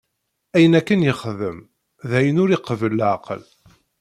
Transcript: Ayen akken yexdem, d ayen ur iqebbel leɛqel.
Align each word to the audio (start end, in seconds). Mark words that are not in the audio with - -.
Ayen 0.55 0.77
akken 0.79 1.05
yexdem, 1.07 1.57
d 2.09 2.11
ayen 2.19 2.41
ur 2.43 2.49
iqebbel 2.51 2.93
leɛqel. 2.99 3.41